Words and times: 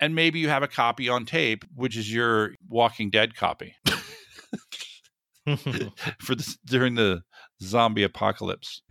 and 0.00 0.14
maybe 0.14 0.38
you 0.38 0.48
have 0.48 0.62
a 0.62 0.68
copy 0.68 1.08
on 1.08 1.24
tape, 1.24 1.64
which 1.74 1.96
is 1.96 2.12
your 2.12 2.54
Walking 2.68 3.10
Dead 3.10 3.34
copy 3.36 3.74
for 6.20 6.34
the, 6.34 6.56
during 6.64 6.94
the 6.94 7.22
zombie 7.62 8.02
apocalypse. 8.02 8.82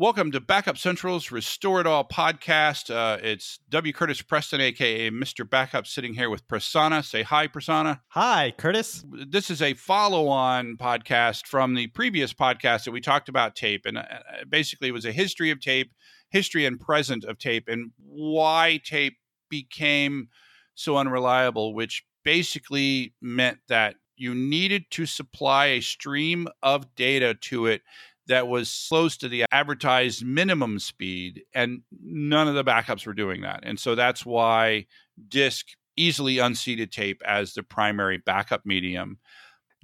Welcome 0.00 0.30
to 0.30 0.40
Backup 0.40 0.78
Central's 0.78 1.32
Restore 1.32 1.80
It 1.80 1.86
All 1.88 2.04
podcast. 2.04 2.88
Uh, 2.88 3.18
it's 3.20 3.58
W. 3.68 3.92
Curtis 3.92 4.22
Preston, 4.22 4.60
aka 4.60 5.10
Mr. 5.10 5.50
Backup, 5.50 5.88
sitting 5.88 6.14
here 6.14 6.30
with 6.30 6.46
Prasanna. 6.46 7.04
Say 7.04 7.24
hi, 7.24 7.48
Prasanna. 7.48 7.98
Hi, 8.10 8.54
Curtis. 8.56 9.04
This 9.28 9.50
is 9.50 9.60
a 9.60 9.74
follow 9.74 10.28
on 10.28 10.76
podcast 10.76 11.48
from 11.48 11.74
the 11.74 11.88
previous 11.88 12.32
podcast 12.32 12.84
that 12.84 12.92
we 12.92 13.00
talked 13.00 13.28
about 13.28 13.56
tape. 13.56 13.86
And 13.86 13.98
uh, 13.98 14.04
basically, 14.48 14.86
it 14.86 14.92
was 14.92 15.04
a 15.04 15.10
history 15.10 15.50
of 15.50 15.58
tape, 15.58 15.90
history 16.30 16.64
and 16.64 16.78
present 16.78 17.24
of 17.24 17.38
tape, 17.38 17.66
and 17.66 17.90
why 17.98 18.80
tape 18.84 19.16
became 19.50 20.28
so 20.76 20.96
unreliable, 20.96 21.74
which 21.74 22.04
basically 22.22 23.14
meant 23.20 23.58
that 23.66 23.96
you 24.16 24.32
needed 24.32 24.84
to 24.90 25.06
supply 25.06 25.66
a 25.66 25.80
stream 25.80 26.46
of 26.62 26.94
data 26.94 27.34
to 27.34 27.66
it 27.66 27.82
that 28.28 28.46
was 28.46 28.86
close 28.88 29.16
to 29.18 29.28
the 29.28 29.44
advertised 29.50 30.24
minimum 30.24 30.78
speed, 30.78 31.42
and 31.54 31.82
none 32.02 32.48
of 32.48 32.54
the 32.54 32.64
backups 32.64 33.06
were 33.06 33.14
doing 33.14 33.40
that. 33.42 33.60
And 33.62 33.78
so 33.78 33.94
that's 33.94 34.24
why 34.24 34.86
disk 35.28 35.66
easily 35.96 36.38
unseated 36.38 36.92
tape 36.92 37.20
as 37.26 37.54
the 37.54 37.62
primary 37.62 38.18
backup 38.18 38.64
medium. 38.64 39.18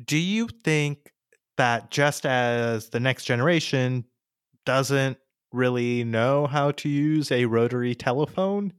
Do 0.05 0.17
you 0.17 0.48
think 0.62 1.12
that 1.56 1.91
just 1.91 2.27
as 2.27 2.91
the 2.91 3.01
next 3.01 3.25
generation 3.25 4.05
doesn't 4.64 5.19
really 5.53 6.05
know 6.05 6.47
how 6.47 6.73
to 6.73 6.89
use 6.89 7.31
a 7.33 7.47
rotary 7.47 7.95
telephone, 7.95 8.73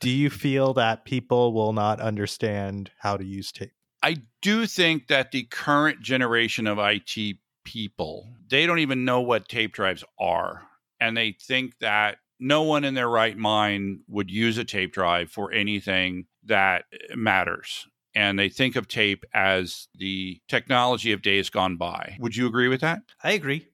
do 0.00 0.10
you 0.10 0.30
feel 0.30 0.74
that 0.74 1.04
people 1.04 1.52
will 1.52 1.72
not 1.72 2.00
understand 2.00 2.90
how 2.98 3.16
to 3.16 3.24
use 3.24 3.52
tape? 3.52 3.72
I 4.02 4.16
do 4.40 4.66
think 4.66 5.06
that 5.06 5.30
the 5.30 5.44
current 5.44 6.00
generation 6.00 6.66
of 6.66 6.78
IT 6.78 7.36
people, 7.64 8.28
they 8.48 8.66
don't 8.66 8.78
even 8.78 9.04
know 9.04 9.20
what 9.20 9.48
tape 9.48 9.72
drives 9.72 10.04
are. 10.18 10.62
And 11.00 11.16
they 11.16 11.36
think 11.40 11.78
that 11.80 12.18
no 12.38 12.62
one 12.62 12.84
in 12.84 12.94
their 12.94 13.08
right 13.08 13.36
mind 13.36 14.00
would 14.08 14.30
use 14.30 14.58
a 14.58 14.64
tape 14.64 14.92
drive 14.92 15.30
for 15.30 15.52
anything 15.52 16.26
that 16.44 16.84
eh, 16.92 17.14
matters. 17.14 17.86
And 18.14 18.38
they 18.38 18.48
think 18.48 18.76
of 18.76 18.88
tape 18.88 19.24
as 19.32 19.88
the 19.94 20.40
technology 20.48 21.12
of 21.12 21.22
days 21.22 21.48
gone 21.48 21.76
by. 21.76 22.16
Would 22.20 22.36
you 22.36 22.46
agree 22.46 22.68
with 22.68 22.82
that? 22.82 23.00
I 23.22 23.32
agree. 23.32 23.68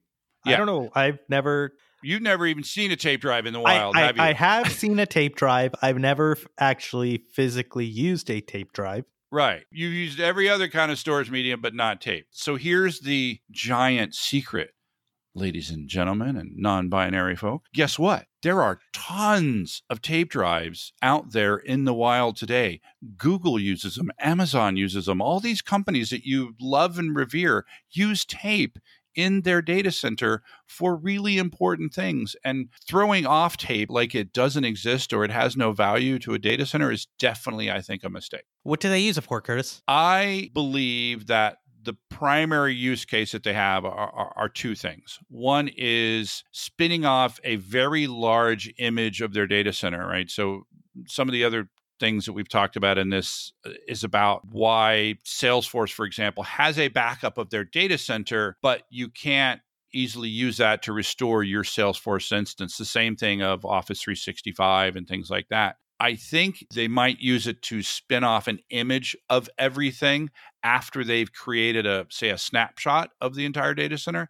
I 0.45 0.55
don't 0.55 0.67
know. 0.67 0.89
I've 0.95 1.19
never. 1.27 1.73
You've 2.01 2.21
never 2.21 2.47
even 2.47 2.63
seen 2.63 2.91
a 2.91 2.95
tape 2.95 3.19
drive 3.19 3.45
in 3.45 3.51
the 3.51 3.59
wild, 3.59 3.97
I, 3.97 3.99
have 3.99 4.15
you? 4.15 4.23
I 4.23 4.33
have 4.33 4.71
seen 4.71 4.97
a 4.99 5.05
tape 5.05 5.35
drive. 5.35 5.75
I've 5.81 5.97
never 5.97 6.37
actually 6.57 7.17
physically 7.33 7.85
used 7.85 8.29
a 8.29 8.39
tape 8.39 8.71
drive. 8.71 9.03
Right. 9.31 9.65
You've 9.71 9.93
used 9.93 10.19
every 10.19 10.49
other 10.49 10.67
kind 10.67 10.91
of 10.91 10.97
storage 10.97 11.29
medium, 11.29 11.61
but 11.61 11.75
not 11.75 12.01
tape. 12.01 12.27
So 12.31 12.55
here's 12.55 13.01
the 13.01 13.39
giant 13.51 14.15
secret, 14.15 14.71
ladies 15.35 15.69
and 15.69 15.87
gentlemen, 15.87 16.35
and 16.35 16.57
non 16.57 16.89
binary 16.89 17.35
folk. 17.35 17.63
Guess 17.73 17.99
what? 17.99 18.25
There 18.41 18.61
are 18.63 18.79
tons 18.91 19.83
of 19.89 20.01
tape 20.01 20.31
drives 20.31 20.93
out 21.03 21.31
there 21.31 21.57
in 21.57 21.83
the 21.85 21.93
wild 21.93 22.37
today. 22.37 22.81
Google 23.17 23.59
uses 23.59 23.95
them, 23.95 24.11
Amazon 24.19 24.77
uses 24.77 25.05
them. 25.05 25.21
All 25.21 25.39
these 25.39 25.61
companies 25.61 26.09
that 26.09 26.25
you 26.25 26.55
love 26.59 26.97
and 26.97 27.15
revere 27.15 27.65
use 27.91 28.25
tape 28.25 28.79
in 29.19 29.41
their 29.41 29.61
data 29.61 29.91
center 29.91 30.41
for 30.65 30.95
really 30.95 31.37
important 31.37 31.93
things. 31.93 32.35
And 32.43 32.69
throwing 32.87 33.25
off 33.25 33.57
tape 33.57 33.89
like 33.89 34.15
it 34.15 34.31
doesn't 34.31 34.63
exist 34.63 35.11
or 35.11 35.25
it 35.25 35.31
has 35.31 35.57
no 35.57 35.73
value 35.73 36.19
to 36.19 36.33
a 36.33 36.39
data 36.39 36.65
center 36.65 36.91
is 36.91 37.07
definitely, 37.19 37.69
I 37.69 37.81
think, 37.81 38.03
a 38.03 38.09
mistake. 38.09 38.45
What 38.63 38.79
do 38.79 38.89
they 38.89 38.99
use 38.99 39.17
it 39.17 39.25
for, 39.25 39.41
Curtis? 39.41 39.81
I 39.87 40.51
believe 40.53 41.27
that 41.27 41.57
the 41.83 41.95
primary 42.09 42.73
use 42.73 43.05
case 43.05 43.31
that 43.31 43.43
they 43.43 43.53
have 43.53 43.85
are, 43.85 43.91
are, 43.91 44.33
are 44.35 44.49
two 44.49 44.75
things. 44.75 45.19
One 45.29 45.69
is 45.75 46.43
spinning 46.51 47.05
off 47.05 47.39
a 47.43 47.55
very 47.57 48.07
large 48.07 48.71
image 48.77 49.21
of 49.21 49.33
their 49.33 49.47
data 49.47 49.73
center, 49.73 50.05
right? 50.07 50.29
So 50.29 50.63
some 51.07 51.27
of 51.27 51.33
the 51.33 51.43
other 51.43 51.69
things 51.99 52.25
that 52.25 52.33
we've 52.33 52.49
talked 52.49 52.75
about 52.75 52.97
in 52.97 53.09
this 53.09 53.53
uh, 53.65 53.71
is 53.87 54.03
about 54.03 54.47
why 54.49 55.15
Salesforce, 55.25 55.91
for 55.91 56.05
example, 56.05 56.43
has 56.43 56.79
a 56.79 56.87
backup 56.87 57.37
of 57.37 57.49
their 57.49 57.63
data 57.63 57.97
center, 57.97 58.57
but 58.61 58.83
you 58.89 59.09
can't 59.09 59.61
easily 59.93 60.29
use 60.29 60.57
that 60.57 60.83
to 60.83 60.93
restore 60.93 61.43
your 61.43 61.63
Salesforce 61.63 62.31
instance. 62.31 62.77
The 62.77 62.85
same 62.85 63.15
thing 63.15 63.41
of 63.41 63.65
Office 63.65 64.01
365 64.01 64.95
and 64.95 65.07
things 65.07 65.29
like 65.29 65.47
that. 65.49 65.77
I 65.99 66.15
think 66.15 66.65
they 66.73 66.87
might 66.87 67.19
use 67.19 67.45
it 67.45 67.61
to 67.63 67.83
spin 67.83 68.23
off 68.23 68.47
an 68.47 68.59
image 68.69 69.17
of 69.29 69.49
everything 69.57 70.29
after 70.63 71.03
they've 71.03 71.31
created 71.31 71.85
a 71.85 72.05
say 72.09 72.29
a 72.29 72.37
snapshot 72.37 73.09
of 73.19 73.35
the 73.35 73.45
entire 73.45 73.73
data 73.73 73.97
center. 73.97 74.29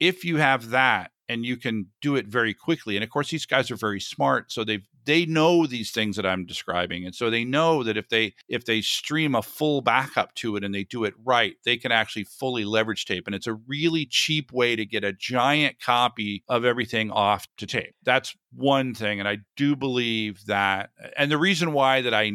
If 0.00 0.24
you 0.24 0.38
have 0.38 0.70
that 0.70 1.12
and 1.28 1.44
you 1.44 1.56
can 1.56 1.86
do 2.00 2.16
it 2.16 2.26
very 2.26 2.54
quickly, 2.54 2.96
and 2.96 3.04
of 3.04 3.10
course 3.10 3.30
these 3.30 3.46
guys 3.46 3.70
are 3.70 3.76
very 3.76 4.00
smart, 4.00 4.52
so 4.52 4.64
they 4.64 4.80
they 5.04 5.24
know 5.24 5.66
these 5.66 5.92
things 5.92 6.16
that 6.16 6.26
I'm 6.26 6.46
describing, 6.46 7.04
and 7.04 7.14
so 7.14 7.30
they 7.30 7.44
know 7.44 7.82
that 7.82 7.96
if 7.96 8.08
they 8.08 8.34
if 8.48 8.64
they 8.64 8.80
stream 8.80 9.34
a 9.34 9.42
full 9.42 9.80
backup 9.80 10.34
to 10.36 10.56
it 10.56 10.64
and 10.64 10.74
they 10.74 10.84
do 10.84 11.04
it 11.04 11.14
right, 11.24 11.54
they 11.64 11.76
can 11.76 11.92
actually 11.92 12.24
fully 12.24 12.64
leverage 12.64 13.04
tape, 13.04 13.26
and 13.26 13.34
it's 13.34 13.46
a 13.46 13.54
really 13.54 14.06
cheap 14.06 14.52
way 14.52 14.76
to 14.76 14.84
get 14.84 15.04
a 15.04 15.12
giant 15.12 15.80
copy 15.80 16.42
of 16.48 16.64
everything 16.64 17.10
off 17.10 17.46
to 17.58 17.66
tape. 17.66 17.94
That's 18.04 18.36
one 18.52 18.94
thing, 18.94 19.20
and 19.20 19.28
I 19.28 19.38
do 19.56 19.76
believe 19.76 20.44
that, 20.46 20.90
and 21.16 21.30
the 21.30 21.38
reason 21.38 21.72
why 21.72 22.02
that 22.02 22.14
I 22.14 22.30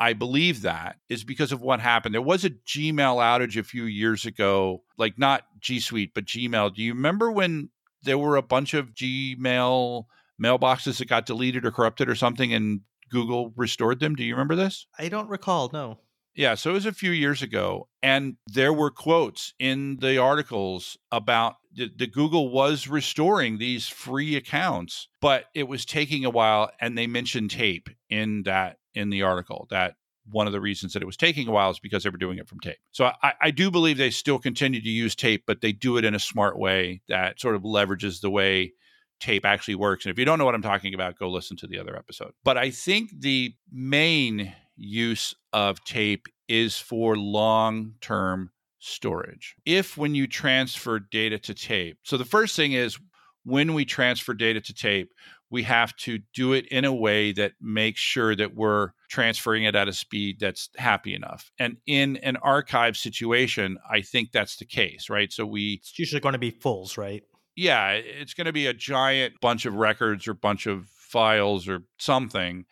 I 0.00 0.12
believe 0.12 0.62
that 0.62 0.96
is 1.08 1.24
because 1.24 1.50
of 1.50 1.60
what 1.60 1.80
happened. 1.80 2.14
There 2.14 2.22
was 2.22 2.44
a 2.44 2.50
Gmail 2.50 3.16
outage 3.16 3.58
a 3.58 3.64
few 3.64 3.84
years 3.84 4.26
ago, 4.26 4.84
like 4.96 5.18
not 5.18 5.42
G 5.60 5.80
Suite, 5.80 6.12
but 6.14 6.24
Gmail. 6.24 6.74
Do 6.74 6.82
you 6.82 6.94
remember 6.94 7.32
when 7.32 7.70
there 8.08 8.18
were 8.18 8.36
a 8.36 8.42
bunch 8.42 8.74
of 8.74 8.94
Gmail 8.94 10.04
mailboxes 10.42 10.98
that 10.98 11.08
got 11.08 11.26
deleted 11.26 11.64
or 11.64 11.70
corrupted 11.70 12.08
or 12.08 12.14
something 12.14 12.52
and 12.52 12.80
Google 13.10 13.52
restored 13.56 14.00
them? 14.00 14.14
Do 14.14 14.24
you 14.24 14.34
remember 14.34 14.56
this? 14.56 14.86
I 14.98 15.08
don't 15.08 15.28
recall. 15.28 15.70
No. 15.72 15.98
Yeah, 16.34 16.54
so 16.54 16.70
it 16.70 16.74
was 16.74 16.86
a 16.86 16.92
few 16.92 17.10
years 17.10 17.42
ago, 17.42 17.88
and 18.00 18.36
there 18.46 18.72
were 18.72 18.92
quotes 18.92 19.54
in 19.58 19.96
the 19.96 20.18
articles 20.18 20.96
about 21.10 21.56
the, 21.74 21.90
the 21.96 22.06
Google 22.06 22.50
was 22.50 22.86
restoring 22.86 23.58
these 23.58 23.88
free 23.88 24.36
accounts, 24.36 25.08
but 25.20 25.46
it 25.52 25.66
was 25.66 25.84
taking 25.84 26.24
a 26.24 26.30
while, 26.30 26.70
and 26.80 26.96
they 26.96 27.08
mentioned 27.08 27.50
tape 27.50 27.88
in 28.08 28.44
that 28.44 28.76
in 28.94 29.10
the 29.10 29.22
article 29.22 29.66
that 29.70 29.94
one 30.30 30.46
of 30.46 30.52
the 30.52 30.60
reasons 30.60 30.92
that 30.92 31.02
it 31.02 31.06
was 31.06 31.16
taking 31.16 31.48
a 31.48 31.50
while 31.50 31.70
is 31.70 31.78
because 31.78 32.04
they 32.04 32.10
were 32.10 32.18
doing 32.18 32.38
it 32.38 32.48
from 32.48 32.60
tape. 32.60 32.78
So 32.92 33.12
I, 33.22 33.32
I 33.40 33.50
do 33.50 33.70
believe 33.70 33.96
they 33.96 34.10
still 34.10 34.38
continue 34.38 34.80
to 34.80 34.88
use 34.88 35.14
tape, 35.14 35.44
but 35.46 35.60
they 35.60 35.72
do 35.72 35.96
it 35.96 36.04
in 36.04 36.14
a 36.14 36.18
smart 36.18 36.58
way 36.58 37.02
that 37.08 37.40
sort 37.40 37.54
of 37.54 37.62
leverages 37.62 38.20
the 38.20 38.30
way 38.30 38.72
tape 39.20 39.44
actually 39.44 39.74
works. 39.74 40.04
And 40.04 40.12
if 40.12 40.18
you 40.18 40.24
don't 40.24 40.38
know 40.38 40.44
what 40.44 40.54
I'm 40.54 40.62
talking 40.62 40.94
about, 40.94 41.18
go 41.18 41.28
listen 41.28 41.56
to 41.58 41.66
the 41.66 41.78
other 41.78 41.96
episode. 41.96 42.32
But 42.44 42.56
I 42.56 42.70
think 42.70 43.10
the 43.18 43.54
main 43.70 44.54
use 44.76 45.34
of 45.52 45.82
tape 45.84 46.26
is 46.48 46.78
for 46.78 47.16
long 47.16 47.94
term 48.00 48.50
storage. 48.78 49.56
If 49.66 49.96
when 49.96 50.14
you 50.14 50.26
transfer 50.26 51.00
data 51.00 51.38
to 51.40 51.54
tape, 51.54 51.98
so 52.04 52.16
the 52.16 52.24
first 52.24 52.54
thing 52.56 52.72
is 52.72 52.98
when 53.44 53.74
we 53.74 53.84
transfer 53.84 54.34
data 54.34 54.60
to 54.60 54.74
tape, 54.74 55.10
we 55.50 55.62
have 55.64 55.96
to 55.96 56.18
do 56.34 56.52
it 56.52 56.66
in 56.66 56.84
a 56.84 56.94
way 56.94 57.32
that 57.32 57.52
makes 57.60 58.00
sure 58.00 58.36
that 58.36 58.54
we're 58.54 58.90
transferring 59.08 59.64
it 59.64 59.74
at 59.74 59.88
a 59.88 59.92
speed 59.92 60.38
that's 60.40 60.68
happy 60.76 61.14
enough. 61.14 61.50
And 61.58 61.78
in 61.86 62.16
an 62.18 62.36
archive 62.36 62.96
situation, 62.96 63.78
I 63.90 64.02
think 64.02 64.32
that's 64.32 64.56
the 64.56 64.64
case, 64.64 65.08
right? 65.10 65.32
So 65.32 65.46
we 65.46 65.80
It's 65.82 65.98
usually 65.98 66.20
going 66.20 66.34
to 66.34 66.38
be 66.38 66.50
fulls, 66.50 66.96
right? 66.96 67.22
yeah, 67.58 67.90
it's 67.90 68.34
going 68.34 68.44
to 68.44 68.52
be 68.52 68.68
a 68.68 68.72
giant 68.72 69.34
bunch 69.40 69.66
of 69.66 69.74
records 69.74 70.28
or 70.28 70.34
bunch 70.34 70.66
of 70.66 70.86
files 70.86 71.68
or 71.68 71.80
something. 71.98 72.64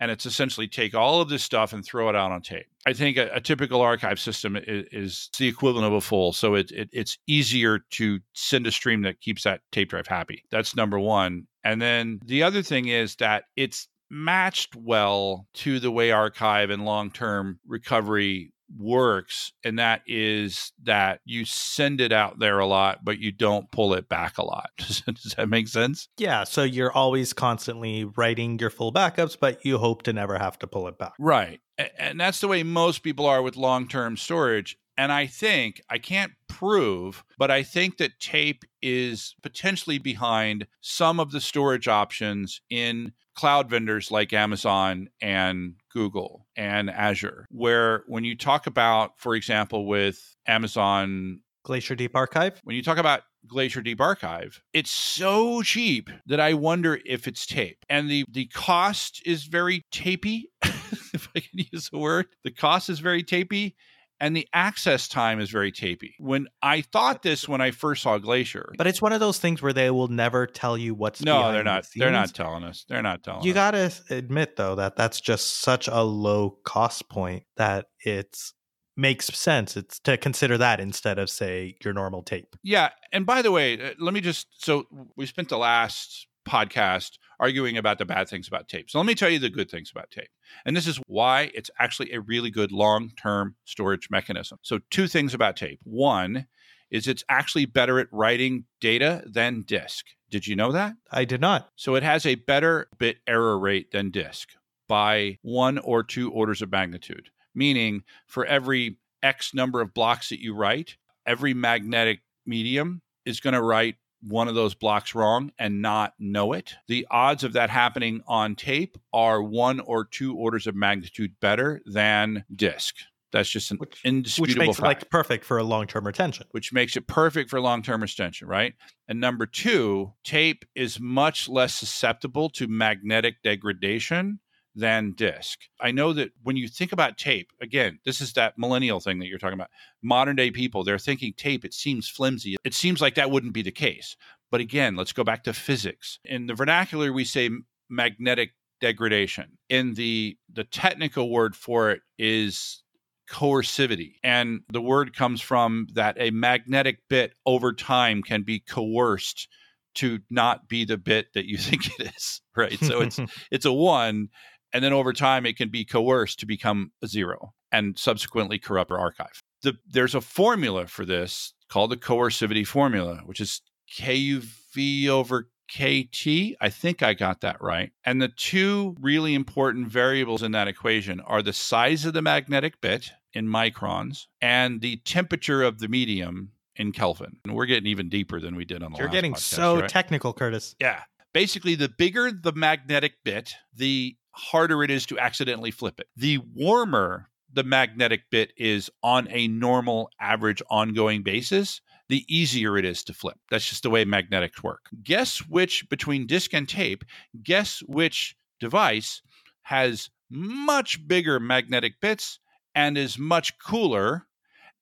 And 0.00 0.10
it's 0.10 0.26
essentially 0.26 0.66
take 0.66 0.96
all 0.96 1.20
of 1.20 1.28
this 1.28 1.44
stuff 1.44 1.72
and 1.72 1.84
throw 1.84 2.08
it 2.08 2.16
out 2.16 2.32
on 2.32 2.42
tape. 2.42 2.66
I 2.84 2.92
think 2.92 3.16
a, 3.16 3.30
a 3.32 3.40
typical 3.40 3.80
archive 3.80 4.18
system 4.18 4.56
is, 4.56 4.84
is, 4.90 5.30
the 5.38 5.46
equivalent 5.46 5.86
of 5.86 5.92
a 5.92 6.00
full. 6.00 6.32
So 6.32 6.56
it, 6.56 6.72
it, 6.72 6.88
it's 6.92 7.18
easier 7.28 7.78
to 7.90 8.18
send 8.32 8.66
a 8.66 8.72
stream 8.72 9.02
that 9.02 9.20
keeps 9.20 9.44
that 9.44 9.60
tape 9.70 9.90
drive 9.90 10.08
happy. 10.08 10.42
That's 10.50 10.74
number 10.74 10.98
one. 10.98 11.46
And 11.62 11.80
then 11.80 12.18
the 12.24 12.42
other 12.42 12.62
thing 12.62 12.88
is 12.88 13.14
that 13.16 13.44
it's 13.54 13.86
matched 14.12 14.76
well 14.76 15.48
to 15.54 15.80
the 15.80 15.90
way 15.90 16.10
archive 16.10 16.68
and 16.68 16.84
long 16.84 17.10
term 17.10 17.58
recovery 17.66 18.52
works, 18.78 19.52
and 19.64 19.78
that 19.78 20.02
is 20.06 20.72
that 20.82 21.20
you 21.24 21.44
send 21.44 22.00
it 22.00 22.12
out 22.12 22.38
there 22.38 22.58
a 22.58 22.66
lot, 22.66 23.04
but 23.04 23.18
you 23.18 23.32
don't 23.32 23.70
pull 23.70 23.94
it 23.94 24.08
back 24.08 24.38
a 24.38 24.44
lot. 24.44 24.70
Does, 24.78 25.34
that 25.36 25.48
make 25.48 25.68
sense? 25.68 26.08
Yeah, 26.18 26.44
so 26.44 26.62
you're 26.62 26.92
always 26.92 27.32
constantly 27.32 28.04
writing 28.04 28.58
your 28.58 28.70
full 28.70 28.92
backups, 28.92 29.36
but 29.38 29.64
you 29.64 29.78
hope 29.78 30.02
to 30.02 30.12
never 30.12 30.38
have 30.38 30.58
to 30.60 30.66
pull 30.66 30.88
it 30.88 30.98
back. 30.98 31.14
Right. 31.18 31.60
And 31.98 32.20
that's 32.20 32.40
the 32.40 32.48
way 32.48 32.62
most 32.62 33.02
people 33.02 33.26
are 33.26 33.42
with 33.42 33.56
long 33.56 33.88
term 33.88 34.16
storage. 34.16 34.76
And 34.96 35.10
I 35.10 35.26
think, 35.26 35.80
I 35.88 35.98
can't 35.98 36.32
prove, 36.48 37.24
but 37.38 37.50
I 37.50 37.62
think 37.62 37.98
that 37.98 38.20
tape 38.20 38.64
is 38.82 39.34
potentially 39.42 39.98
behind 39.98 40.66
some 40.80 41.18
of 41.18 41.32
the 41.32 41.40
storage 41.40 41.88
options 41.88 42.60
in 42.70 43.12
cloud 43.34 43.70
vendors 43.70 44.10
like 44.10 44.32
Amazon 44.32 45.08
and 45.20 45.74
Google 45.92 46.46
and 46.56 46.90
Azure, 46.90 47.46
where 47.50 48.04
when 48.06 48.24
you 48.24 48.36
talk 48.36 48.66
about, 48.66 49.12
for 49.18 49.34
example, 49.34 49.86
with 49.86 50.36
Amazon 50.46 51.40
Glacier 51.64 51.94
Deep 51.94 52.14
Archive? 52.14 52.60
when 52.64 52.76
you 52.76 52.82
talk 52.82 52.98
about 52.98 53.22
Glacier 53.46 53.82
Deep 53.82 54.00
Archive, 54.00 54.60
it's 54.72 54.90
so 54.90 55.62
cheap 55.62 56.10
that 56.26 56.40
I 56.40 56.54
wonder 56.54 57.00
if 57.04 57.26
it's 57.26 57.46
tape. 57.46 57.84
And 57.88 58.10
the 58.10 58.24
the 58.30 58.46
cost 58.46 59.22
is 59.24 59.44
very 59.44 59.84
tapey, 59.92 60.42
if 60.62 61.28
I 61.34 61.40
can 61.40 61.66
use 61.72 61.88
the 61.90 61.98
word. 61.98 62.26
The 62.44 62.50
cost 62.50 62.88
is 62.88 63.00
very 63.00 63.22
tapey. 63.22 63.74
And 64.22 64.36
the 64.36 64.46
access 64.52 65.08
time 65.08 65.40
is 65.40 65.50
very 65.50 65.72
tapey. 65.72 66.12
When 66.20 66.46
I 66.62 66.82
thought 66.82 67.22
this 67.22 67.48
when 67.48 67.60
I 67.60 67.72
first 67.72 68.04
saw 68.04 68.18
Glacier, 68.18 68.72
But 68.78 68.86
it's 68.86 69.02
one 69.02 69.12
of 69.12 69.18
those 69.18 69.40
things 69.40 69.60
where 69.60 69.72
they 69.72 69.90
will 69.90 70.06
never 70.06 70.46
tell 70.46 70.78
you 70.78 70.94
what's 70.94 71.22
no, 71.22 71.50
they're 71.50 71.58
the 71.58 71.64
not. 71.64 71.86
They're 71.96 72.12
not 72.12 72.32
telling 72.32 72.62
us. 72.62 72.84
They're 72.88 73.02
not 73.02 73.24
telling 73.24 73.42
You 73.42 73.50
us. 73.50 73.54
got 73.54 73.70
to 73.72 74.16
admit 74.16 74.54
though 74.54 74.76
that 74.76 74.94
that's 74.94 75.20
just 75.20 75.60
such 75.60 75.88
a 75.88 76.02
low 76.02 76.56
cost 76.64 77.08
point 77.08 77.42
that 77.56 77.86
it's 77.98 78.54
makes 78.96 79.26
sense. 79.26 79.76
It's 79.76 79.98
to 80.00 80.16
consider 80.16 80.56
that 80.58 80.78
instead 80.78 81.18
of 81.18 81.28
say 81.28 81.74
your 81.84 81.92
normal 81.92 82.22
tape. 82.22 82.54
Yeah, 82.62 82.90
and 83.12 83.26
by 83.26 83.42
the 83.42 83.50
way, 83.50 83.80
uh, 83.80 83.94
let 83.98 84.14
me 84.14 84.20
just 84.20 84.46
so 84.64 84.86
we 85.16 85.26
spent 85.26 85.48
the 85.48 85.58
last 85.58 86.28
podcast 86.46 87.18
arguing 87.38 87.76
about 87.76 87.98
the 87.98 88.04
bad 88.04 88.28
things 88.28 88.48
about 88.48 88.68
tape. 88.68 88.90
So 88.90 88.98
let 88.98 89.06
me 89.06 89.14
tell 89.14 89.28
you 89.28 89.38
the 89.38 89.50
good 89.50 89.70
things 89.70 89.90
about 89.90 90.10
tape. 90.10 90.28
And 90.64 90.76
this 90.76 90.86
is 90.86 91.00
why 91.06 91.50
it's 91.54 91.70
actually 91.78 92.12
a 92.12 92.20
really 92.20 92.50
good 92.50 92.72
long-term 92.72 93.56
storage 93.64 94.08
mechanism. 94.10 94.58
So 94.62 94.80
two 94.90 95.08
things 95.08 95.34
about 95.34 95.56
tape. 95.56 95.80
One 95.82 96.46
is 96.90 97.08
it's 97.08 97.24
actually 97.28 97.64
better 97.64 97.98
at 97.98 98.08
writing 98.12 98.64
data 98.80 99.24
than 99.26 99.62
disk. 99.62 100.06
Did 100.30 100.46
you 100.46 100.54
know 100.54 100.72
that? 100.72 100.94
I 101.10 101.24
did 101.24 101.40
not. 101.40 101.68
So 101.74 101.94
it 101.94 102.02
has 102.02 102.26
a 102.26 102.36
better 102.36 102.88
bit 102.98 103.18
error 103.26 103.58
rate 103.58 103.90
than 103.90 104.10
disk 104.10 104.50
by 104.88 105.38
one 105.42 105.78
or 105.78 106.02
two 106.02 106.30
orders 106.30 106.62
of 106.62 106.70
magnitude, 106.70 107.30
meaning 107.54 108.02
for 108.26 108.44
every 108.44 108.98
X 109.22 109.54
number 109.54 109.80
of 109.80 109.94
blocks 109.94 110.28
that 110.28 110.40
you 110.40 110.54
write, 110.54 110.96
every 111.26 111.54
magnetic 111.54 112.20
medium 112.44 113.02
is 113.24 113.40
going 113.40 113.54
to 113.54 113.62
write 113.62 113.96
one 114.22 114.48
of 114.48 114.54
those 114.54 114.74
blocks 114.74 115.14
wrong 115.14 115.52
and 115.58 115.82
not 115.82 116.14
know 116.18 116.52
it. 116.52 116.74
The 116.88 117.06
odds 117.10 117.44
of 117.44 117.52
that 117.54 117.70
happening 117.70 118.22
on 118.26 118.54
tape 118.56 118.96
are 119.12 119.42
one 119.42 119.80
or 119.80 120.04
two 120.04 120.36
orders 120.36 120.66
of 120.66 120.74
magnitude 120.74 121.32
better 121.40 121.82
than 121.86 122.44
disk. 122.54 122.96
That's 123.32 123.48
just 123.48 123.70
an 123.70 123.78
Which- 123.78 123.90
Which 123.90 124.04
indisputable 124.04 124.66
makes 124.66 124.78
it 124.78 124.82
like 124.82 125.08
perfect 125.10 125.44
for 125.44 125.56
a 125.58 125.64
long 125.64 125.86
term 125.86 126.06
retention. 126.06 126.46
which 126.50 126.72
makes 126.72 126.96
it 126.96 127.06
perfect 127.06 127.48
for 127.50 127.60
long 127.60 127.82
term 127.82 128.02
retention, 128.02 128.46
right? 128.46 128.74
And 129.08 129.20
number 129.20 129.46
two, 129.46 130.12
tape 130.22 130.64
is 130.74 131.00
much 131.00 131.48
less 131.48 131.74
susceptible 131.74 132.50
to 132.50 132.68
magnetic 132.68 133.42
degradation 133.42 134.38
than 134.74 135.12
disk. 135.12 135.60
I 135.80 135.90
know 135.90 136.12
that 136.14 136.30
when 136.42 136.56
you 136.56 136.68
think 136.68 136.92
about 136.92 137.18
tape, 137.18 137.50
again, 137.60 137.98
this 138.04 138.20
is 138.20 138.32
that 138.34 138.54
millennial 138.56 139.00
thing 139.00 139.18
that 139.18 139.26
you're 139.26 139.38
talking 139.38 139.58
about. 139.58 139.70
Modern 140.02 140.36
day 140.36 140.50
people, 140.50 140.84
they're 140.84 140.98
thinking 140.98 141.34
tape, 141.36 141.64
it 141.64 141.74
seems 141.74 142.08
flimsy. 142.08 142.56
It 142.64 142.74
seems 142.74 143.00
like 143.00 143.14
that 143.16 143.30
wouldn't 143.30 143.52
be 143.52 143.62
the 143.62 143.70
case. 143.70 144.16
But 144.50 144.60
again, 144.60 144.96
let's 144.96 145.12
go 145.12 145.24
back 145.24 145.44
to 145.44 145.52
physics. 145.52 146.18
In 146.24 146.46
the 146.46 146.54
vernacular, 146.54 147.12
we 147.12 147.24
say 147.24 147.50
magnetic 147.88 148.50
degradation. 148.80 149.58
In 149.68 149.94
the 149.94 150.36
the 150.52 150.64
technical 150.64 151.30
word 151.30 151.54
for 151.54 151.90
it 151.90 152.00
is 152.18 152.82
coercivity. 153.30 154.16
And 154.22 154.60
the 154.70 154.82
word 154.82 155.16
comes 155.16 155.40
from 155.40 155.86
that 155.94 156.16
a 156.18 156.30
magnetic 156.30 156.98
bit 157.08 157.32
over 157.46 157.72
time 157.72 158.22
can 158.22 158.42
be 158.42 158.60
coerced 158.60 159.48
to 159.94 160.20
not 160.30 160.68
be 160.68 160.84
the 160.84 160.98
bit 160.98 161.32
that 161.34 161.46
you 161.46 161.56
think 161.58 161.86
it 161.98 162.12
is, 162.14 162.40
right? 162.56 162.78
So 162.80 163.00
it's 163.00 163.20
it's 163.50 163.64
a 163.64 163.72
1 163.72 164.28
and 164.72 164.82
then 164.82 164.92
over 164.92 165.12
time 165.12 165.46
it 165.46 165.56
can 165.56 165.68
be 165.68 165.84
coerced 165.84 166.38
to 166.40 166.46
become 166.46 166.92
a 167.02 167.06
0 167.06 167.52
and 167.70 167.98
subsequently 167.98 168.58
corrupt 168.58 168.90
our 168.90 168.98
archive. 168.98 169.42
The, 169.62 169.74
there's 169.86 170.14
a 170.14 170.20
formula 170.20 170.86
for 170.86 171.04
this 171.04 171.54
called 171.68 171.90
the 171.90 171.96
coercivity 171.96 172.66
formula, 172.66 173.22
which 173.24 173.40
is 173.40 173.62
KUV 173.98 175.08
over 175.08 175.48
KT. 175.70 176.56
I 176.60 176.68
think 176.68 177.02
I 177.02 177.14
got 177.14 177.40
that 177.40 177.56
right. 177.60 177.92
And 178.04 178.20
the 178.20 178.28
two 178.28 178.94
really 179.00 179.34
important 179.34 179.88
variables 179.88 180.42
in 180.42 180.52
that 180.52 180.68
equation 180.68 181.20
are 181.20 181.42
the 181.42 181.52
size 181.52 182.04
of 182.04 182.12
the 182.12 182.22
magnetic 182.22 182.80
bit 182.80 183.10
in 183.32 183.48
microns 183.48 184.26
and 184.40 184.80
the 184.80 184.96
temperature 185.04 185.62
of 185.62 185.78
the 185.78 185.88
medium 185.88 186.50
in 186.76 186.92
Kelvin. 186.92 187.38
And 187.44 187.54
we're 187.54 187.66
getting 187.66 187.86
even 187.86 188.08
deeper 188.08 188.40
than 188.40 188.56
we 188.56 188.64
did 188.64 188.82
on 188.82 188.92
the 188.92 188.98
You're 188.98 189.06
last 189.06 189.14
getting 189.14 189.32
podcast, 189.34 189.38
so 189.38 189.80
right? 189.80 189.88
technical, 189.88 190.32
Curtis. 190.32 190.74
Yeah. 190.78 191.02
Basically, 191.32 191.74
the 191.74 191.88
bigger 191.88 192.30
the 192.30 192.52
magnetic 192.52 193.24
bit, 193.24 193.54
the 193.74 194.16
harder 194.32 194.82
it 194.82 194.90
is 194.90 195.06
to 195.06 195.18
accidentally 195.18 195.70
flip 195.70 196.00
it. 196.00 196.08
The 196.16 196.38
warmer 196.54 197.28
the 197.52 197.62
magnetic 197.62 198.22
bit 198.30 198.52
is 198.56 198.90
on 199.02 199.28
a 199.30 199.46
normal, 199.48 200.10
average, 200.20 200.62
ongoing 200.70 201.22
basis, 201.22 201.80
the 202.08 202.24
easier 202.28 202.78
it 202.78 202.84
is 202.84 203.04
to 203.04 203.14
flip. 203.14 203.38
That's 203.50 203.68
just 203.68 203.82
the 203.82 203.90
way 203.90 204.04
magnetics 204.04 204.62
work. 204.62 204.88
Guess 205.02 205.38
which, 205.48 205.88
between 205.88 206.26
disk 206.26 206.54
and 206.54 206.68
tape, 206.68 207.04
guess 207.42 207.80
which 207.86 208.36
device 208.58 209.22
has 209.62 210.10
much 210.30 211.06
bigger 211.06 211.38
magnetic 211.38 212.00
bits 212.00 212.38
and 212.74 212.96
is 212.96 213.18
much 213.18 213.58
cooler. 213.58 214.26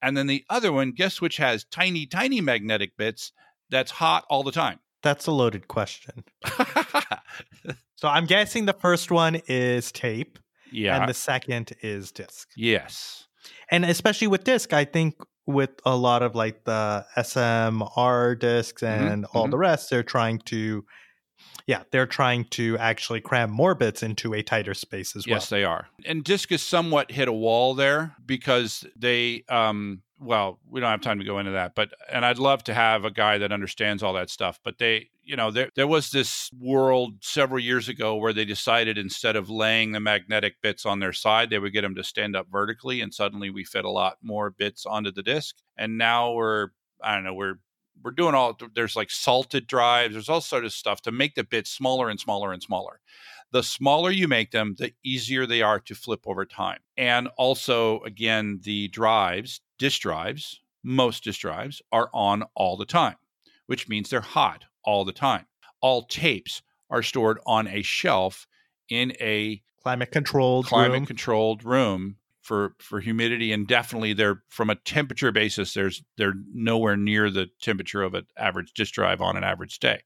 And 0.01 0.17
then 0.17 0.29
the 0.29 0.45
other 0.49 0.73
one, 0.73 0.93
guess 0.93 1.21
which 1.21 1.37
has 1.39 1.65
tiny, 1.65 2.07
tiny 2.07 2.41
magnetic 2.41 2.97
bits 2.97 3.33
that's 3.69 3.91
hot 3.91 4.25
all 4.29 4.43
the 4.43 4.53
time. 4.53 4.81
That's 5.03 5.27
a 5.27 5.33
loaded 5.33 5.69
question. 5.69 6.25
So 8.01 8.09
I'm 8.09 8.25
guessing 8.25 8.65
the 8.65 8.73
first 8.73 9.11
one 9.11 9.43
is 9.47 9.93
tape 9.93 10.39
yeah. 10.73 10.99
and 10.99 11.07
the 11.07 11.13
second 11.13 11.75
is 11.83 12.11
disc. 12.11 12.49
yes. 12.57 13.27
And 13.71 13.85
especially 13.85 14.27
with 14.27 14.43
disc, 14.43 14.73
I 14.73 14.87
think 14.87 15.17
with 15.47 15.69
a 15.85 15.95
lot 15.95 16.23
of 16.23 16.35
like 16.35 16.65
the 16.65 17.05
SMR 17.19 18.39
discs 18.39 18.81
Mm-hmm, 18.81 19.07
and 19.07 19.27
all 19.35 19.49
the 19.49 19.59
rest, 19.59 19.91
they're 19.91 20.03
trying 20.03 20.39
to, 20.47 20.87
yeah, 21.67 21.83
they're 21.93 22.07
trying 22.07 22.47
to 22.53 22.79
actually 22.79 23.21
cram 23.21 23.51
more 23.51 23.75
bits 23.75 24.03
into 24.03 24.33
a 24.33 24.43
tighter 24.43 24.73
space 24.73 25.15
as 25.15 25.27
well. 25.27 25.37
Yes, 25.37 25.51
they 25.51 25.65
are. 25.65 25.89
And 26.07 26.25
Disk 26.25 26.49
has 26.49 26.63
somewhat 26.63 27.11
hit 27.11 27.29
a 27.29 27.35
wall 27.35 27.75
there 27.75 28.17
because 28.25 28.87
they, 28.97 29.45
um, 29.51 30.01
well, 30.21 30.59
we 30.69 30.81
don't 30.81 30.91
have 30.91 31.01
time 31.01 31.19
to 31.19 31.25
go 31.25 31.39
into 31.39 31.53
that, 31.53 31.75
but, 31.75 31.93
and 32.11 32.27
I'd 32.27 32.39
love 32.39 32.63
to 32.65 32.75
have 32.75 33.07
a 33.07 33.11
guy 33.11 33.39
that 33.39 33.53
understands 33.53 34.03
all 34.03 34.13
that 34.13 34.29
stuff, 34.29 34.61
but 34.63 34.77
they, 34.79 35.09
you 35.23 35.35
know, 35.35 35.51
there, 35.51 35.71
there 35.75 35.87
was 35.87 36.11
this 36.11 36.51
world 36.61 37.15
several 37.23 37.59
years 37.59 37.89
ago 37.89 38.17
where 38.17 38.35
they 38.35 38.45
decided 38.45 38.99
instead 38.99 39.35
of 39.35 39.49
laying 39.49 39.93
the 39.93 40.01
magnetic 40.01 40.57
bits 40.63 40.85
on 40.85 41.01
their 41.01 41.15
side, 41.15 41.49
they 41.49 41.59
would 41.59 41.73
get 41.73 41.83
them 41.83 41.95
to 41.95 42.05
stand 42.05 42.37
up 42.37 42.49
vertically. 42.53 43.01
And 43.01 43.15
suddenly 43.15 43.49
we 43.49 43.65
fit 43.65 43.87
a 43.87 43.91
lot 43.91 44.19
more 44.23 44.51
bits 44.51 44.85
onto 44.85 45.11
the 45.11 45.23
disk. 45.23 45.57
And 45.79 45.97
now 45.97 46.33
we're, 46.33 46.69
I 47.03 47.15
don't 47.15 47.25
know, 47.25 47.35
we're, 47.35 47.55
we're 48.03 48.11
doing 48.11 48.35
all 48.35 48.57
there's 48.75 48.97
like 48.97 49.11
salted 49.11 49.67
drives 49.67 50.15
there's 50.15 50.31
all 50.31 50.41
sort 50.41 50.65
of 50.65 50.73
stuff 50.73 51.03
to 51.03 51.13
make 51.13 51.35
the 51.35 51.45
bits 51.45 51.71
smaller 51.71 52.09
and 52.09 52.19
smaller 52.19 52.51
and 52.51 52.63
smaller 52.63 53.01
the 53.53 53.63
smaller 53.63 54.11
you 54.11 54.29
make 54.29 54.51
them 54.51 54.77
the 54.79 54.93
easier 55.05 55.47
they 55.47 55.63
are 55.63 55.81
to 55.81 55.95
flip 55.95 56.21
over 56.27 56.45
time. 56.45 56.79
And 56.97 57.29
also 57.37 58.01
again 58.03 58.61
the 58.63 58.89
drives 58.89 59.61
disk 59.79 60.01
drives 60.01 60.61
most 60.83 61.25
disk 61.25 61.41
drives 61.41 61.83
are 61.93 62.11
on 62.13 62.45
all 62.55 62.77
the 62.77 62.87
time 62.87 63.17
which 63.71 63.89
means 63.89 64.11
they're 64.11 64.21
hot 64.21 64.65
all 64.83 65.05
the 65.05 65.13
time. 65.13 65.47
All 65.81 66.03
tapes 66.03 66.61
are 66.91 67.05
stored 67.05 67.39
on 67.47 67.69
a 67.69 67.83
shelf 67.83 68.49
in 68.89 69.13
a 69.21 69.63
Climate 69.85 70.11
controlled 70.11 70.67
climate 70.67 70.99
room. 70.99 71.07
controlled 71.07 71.63
room 71.63 72.17
for 72.43 72.75
for 72.81 72.99
humidity 72.99 73.53
and 73.53 73.69
definitely 73.69 74.13
they're 74.13 74.43
from 74.49 74.71
a 74.71 74.75
temperature 74.75 75.31
basis 75.31 75.73
there's 75.73 76.03
they're 76.17 76.35
nowhere 76.53 76.97
near 76.97 77.31
the 77.31 77.49
temperature 77.63 78.03
of 78.03 78.15
an 78.15 78.27
average 78.37 78.73
disk 78.73 78.93
drive 78.95 79.21
on 79.21 79.37
an 79.37 79.45
average 79.45 79.79
day. 79.79 80.03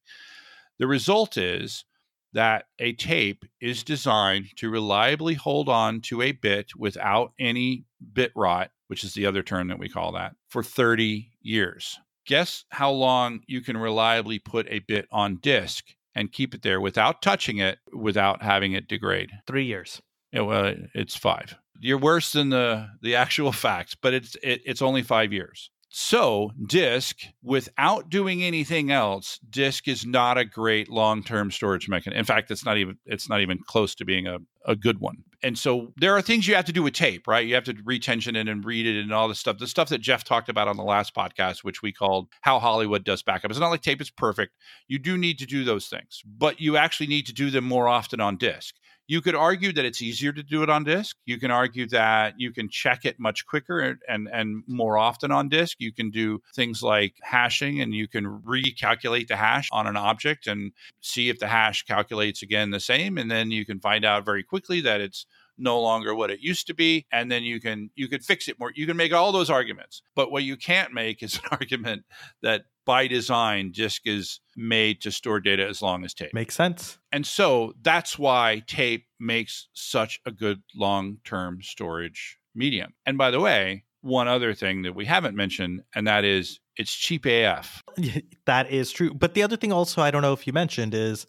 The 0.79 0.87
result 0.87 1.39
is 1.39 1.87
that 2.35 2.67
a 2.79 2.93
tape 2.93 3.45
is 3.61 3.83
designed 3.83 4.47
to 4.57 4.71
reliably 4.71 5.35
hold 5.35 5.69
on 5.69 6.01
to 6.03 6.21
a 6.23 6.33
bit 6.33 6.73
without 6.77 7.33
any 7.39 7.85
bit 8.13 8.33
rot 8.37 8.71
which 8.89 9.03
is 9.03 9.15
the 9.15 9.27
other 9.27 9.43
term 9.43 9.69
that 9.69 9.79
we 9.79 9.89
call 9.89 10.13
that 10.13 10.35
for 10.49 10.63
30 10.63 11.31
years 11.41 11.99
guess 12.27 12.65
how 12.71 12.91
long 12.91 13.41
you 13.47 13.61
can 13.61 13.77
reliably 13.77 14.39
put 14.39 14.67
a 14.69 14.81
bit 14.81 15.07
on 15.11 15.37
disk 15.37 15.95
and 16.15 16.33
keep 16.33 16.55
it 16.55 16.63
there 16.63 16.81
without 16.81 17.23
touching 17.23 17.59
it 17.59 17.79
without 17.93 18.43
having 18.43 18.73
it 18.73 18.89
degrade 18.89 19.31
Three 19.47 19.65
years. 19.65 20.01
yeah, 20.33 20.43
well, 20.43 20.75
it's 20.95 21.17
five. 21.17 21.57
You're 21.81 21.99
worse 21.99 22.33
than 22.33 22.51
the 22.51 22.89
the 23.03 23.17
actual 23.25 23.53
facts, 23.53 23.95
but 23.95 24.15
it's 24.15 24.37
it, 24.43 24.63
it's 24.65 24.83
only 24.83 25.03
five 25.03 25.33
years. 25.33 25.71
So 25.97 26.51
disk, 26.67 27.21
without 27.41 28.11
doing 28.11 28.43
anything 28.43 28.91
else, 28.91 29.39
disk 29.49 29.87
is 29.87 30.05
not 30.05 30.37
a 30.37 30.45
great 30.45 30.91
long-term 30.91 31.53
storage 31.53 31.89
mechanism. 31.89 32.19
In 32.19 32.25
fact, 32.25 32.51
it's 32.51 32.65
not 32.65 32.79
even 32.79 32.99
it's 33.07 33.29
not 33.29 33.41
even 33.41 33.61
close 33.65 33.95
to 33.95 34.05
being 34.05 34.27
a, 34.27 34.39
a 34.67 34.75
good 34.75 34.99
one. 34.99 35.23
And 35.45 35.57
so 35.57 35.93
there 35.97 36.17
are 36.17 36.21
things 36.21 36.49
you 36.49 36.57
have 36.57 36.65
to 36.65 36.73
do 36.73 36.83
with 36.83 36.95
tape, 36.95 37.29
right? 37.29 37.47
You 37.47 37.55
have 37.55 37.63
to 37.65 37.77
retension 37.85 38.35
it 38.35 38.49
and 38.49 38.65
read 38.65 38.89
it 38.89 39.01
and 39.01 39.13
all 39.13 39.29
this 39.29 39.39
stuff. 39.39 39.59
The 39.59 39.69
stuff 39.69 39.89
that 39.91 40.01
Jeff 40.01 40.25
talked 40.25 40.49
about 40.49 40.67
on 40.67 40.77
the 40.77 40.83
last 40.83 41.15
podcast, 41.15 41.63
which 41.63 41.81
we 41.81 41.93
called 41.93 42.27
How 42.41 42.59
Hollywood 42.59 43.05
Does 43.05 43.23
Backup. 43.23 43.53
It's 43.53 43.61
not 43.61 43.71
like 43.71 43.83
tape 43.83 44.01
is 44.01 44.11
perfect. 44.11 44.53
You 44.89 44.99
do 44.99 45.17
need 45.17 45.39
to 45.39 45.47
do 45.47 45.63
those 45.63 45.87
things, 45.87 46.23
but 46.27 46.61
you 46.61 46.77
actually 46.77 47.07
need 47.07 47.27
to 47.27 47.33
do 47.33 47.51
them 47.51 47.63
more 47.63 47.87
often 47.87 48.21
on 48.21 48.37
disk. 48.37 48.75
You 49.07 49.21
could 49.21 49.35
argue 49.35 49.73
that 49.73 49.85
it's 49.85 50.01
easier 50.01 50.33
to 50.33 50.43
do 50.43 50.63
it 50.63 50.71
on 50.71 50.85
disk. 50.85 51.17
You 51.27 51.39
can 51.39 51.51
argue 51.51 51.87
that 51.89 52.35
you 52.39 52.53
can 52.53 52.69
check 52.69 53.05
it 53.05 53.21
much 53.21 53.47
quicker 53.47 53.99
and, 54.09 54.29
and 54.33 54.63
more 54.67 54.97
often 54.97 55.31
on 55.31 55.49
disk. 55.49 55.77
You 55.81 55.93
can 55.93 56.11
do 56.11 56.41
things 56.55 56.83
like 56.83 57.15
hashing 57.23 57.81
and 57.81 57.95
you 57.95 58.09
can 58.09 58.25
recalculate 58.41 59.29
the 59.29 59.37
hash 59.37 59.69
on 59.73 59.87
an 59.87 59.97
object 59.97 60.47
and 60.47 60.73
see 61.01 61.29
if 61.29 61.39
the 61.39 61.49
hash 61.49 61.85
calculates 61.85 62.43
again 62.43 62.71
the 62.71 62.81
same. 62.81 63.19
And 63.19 63.31
then 63.31 63.51
you 63.51 63.67
can 63.67 63.81
find 63.81 64.05
out 64.05 64.25
very 64.25 64.43
quickly 64.43 64.81
that 64.81 65.01
it's 65.01 65.27
no 65.57 65.81
longer 65.81 66.15
what 66.15 66.31
it 66.31 66.41
used 66.41 66.67
to 66.67 66.75
be 66.75 67.07
and 67.13 67.31
then 67.31 67.45
you 67.45 67.61
can 67.61 67.91
you 67.95 68.09
can 68.09 68.21
fix 68.21 68.49
it 68.49 68.59
more 68.59 68.73
you 68.75 68.87
can 68.87 68.97
make 68.97 69.13
all 69.13 69.31
those 69.31 69.51
arguments 69.51 70.03
but 70.17 70.33
what 70.33 70.43
you 70.43 70.57
can't 70.57 70.93
make 70.93 71.23
is 71.23 71.37
an 71.37 71.43
argument 71.53 72.03
that 72.43 72.65
by 72.87 73.07
design 73.07 73.73
disk 73.73 74.03
is 74.05 74.41
made 74.57 75.01
to 75.01 75.11
store 75.11 75.41
data 75.41 75.67
as 75.67 75.81
long 75.83 76.05
as 76.05 76.15
tape 76.15 76.33
Makes 76.35 76.55
sense. 76.55 76.99
and 77.13 77.27
so 77.27 77.73
that's 77.83 78.19
why 78.19 78.63
tape 78.67 79.07
makes 79.19 79.69
such 79.73 80.21
a 80.27 80.31
good 80.31 80.63
long 80.75 81.19
term 81.25 81.61
storage 81.63 82.39
medium. 82.55 82.93
And 83.07 83.19
by 83.19 83.31
the 83.31 83.41
way, 83.41 83.85
one 84.01 84.29
other 84.29 84.53
thing 84.55 84.83
that 84.83 84.95
we 84.95 85.07
haven't 85.07 85.35
mentioned, 85.35 85.83
and 85.95 86.07
that 86.07 86.25
is 86.25 86.61
it's 86.77 86.95
cheap 86.95 87.25
AF. 87.25 87.83
that 88.47 88.71
is 88.71 88.93
true. 88.93 89.15
But 89.15 89.35
the 89.35 89.43
other 89.43 89.57
thing 89.57 89.73
also 89.73 90.03
I 90.03 90.11
don't 90.11 90.23
know 90.23 90.33
if 90.33 90.47
you 90.47 90.53
mentioned 90.53 90.95
is 90.95 91.27